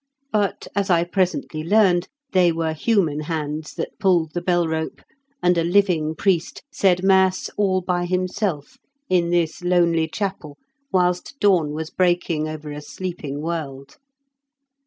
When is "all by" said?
7.55-8.05